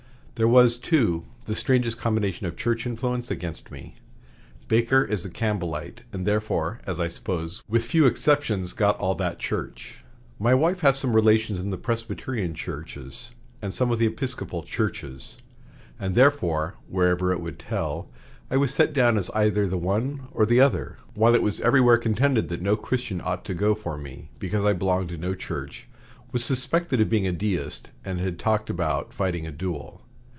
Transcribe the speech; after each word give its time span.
There 0.35 0.47
was, 0.47 0.79
too, 0.79 1.25
the 1.45 1.53
strangest 1.55 1.99
combination 1.99 2.47
of 2.47 2.57
church 2.57 2.87
influence 2.87 3.29
against 3.29 3.69
me. 3.69 3.97
Baker 4.67 5.03
is 5.03 5.23
a 5.23 5.29
Campbellite, 5.29 6.01
and 6.11 6.25
therefore, 6.25 6.81
as 6.87 6.99
I 6.99 7.09
suppose, 7.09 7.61
with 7.69 7.85
few 7.85 8.07
exceptions 8.07 8.73
got 8.73 8.97
all 8.97 9.13
that 9.15 9.37
church. 9.37 9.99
My 10.39 10.55
wife 10.55 10.79
has 10.79 10.97
some 10.97 11.13
relations 11.13 11.59
in 11.59 11.69
the 11.69 11.77
Presbyterian 11.77 12.55
churches 12.55 13.29
and 13.61 13.71
some 13.71 13.87
with 13.87 13.99
the 13.99 14.07
Episcopal 14.07 14.63
churches; 14.63 15.37
and 15.99 16.15
therefore, 16.15 16.73
wherever 16.89 17.31
it 17.31 17.39
would 17.39 17.59
tell, 17.59 18.09
I 18.49 18.57
was 18.57 18.73
set 18.73 18.93
down 18.93 19.19
as 19.19 19.29
either 19.35 19.67
the 19.67 19.77
one 19.77 20.27
or 20.31 20.47
the 20.47 20.59
other, 20.59 20.97
while 21.13 21.35
it 21.35 21.43
was 21.43 21.59
everywhere 21.59 21.97
contended 21.99 22.49
that 22.49 22.63
no 22.63 22.75
Christian 22.75 23.21
ought 23.23 23.45
to 23.45 23.53
go 23.53 23.75
for 23.75 23.95
me, 23.95 24.31
because 24.39 24.65
I 24.65 24.73
belonged 24.73 25.09
to 25.09 25.17
no 25.17 25.35
church, 25.35 25.87
was 26.31 26.43
suspected 26.43 26.99
of 26.99 27.11
being 27.11 27.27
a 27.27 27.31
deist, 27.31 27.91
and 28.03 28.19
had 28.19 28.39
talked 28.39 28.71
about 28.71 29.13
fighting 29.13 29.45
a 29.45 29.51
duel. 29.51 29.99